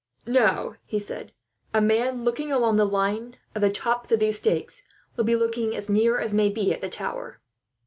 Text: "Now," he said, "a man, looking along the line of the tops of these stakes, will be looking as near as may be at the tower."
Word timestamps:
"Now," 0.25 0.73
he 0.87 0.97
said, 0.97 1.31
"a 1.75 1.79
man, 1.79 2.23
looking 2.23 2.51
along 2.51 2.77
the 2.77 2.85
line 2.87 3.37
of 3.53 3.61
the 3.61 3.69
tops 3.69 4.11
of 4.11 4.19
these 4.19 4.37
stakes, 4.37 4.81
will 5.15 5.25
be 5.25 5.35
looking 5.35 5.75
as 5.75 5.91
near 5.91 6.17
as 6.17 6.33
may 6.33 6.49
be 6.49 6.73
at 6.73 6.81
the 6.81 6.89
tower." 6.89 7.39